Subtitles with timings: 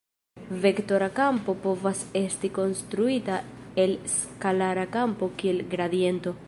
[0.61, 3.37] Vektora kampo povas esti konstruita
[3.85, 6.39] el skalara kampo kiel gradiento.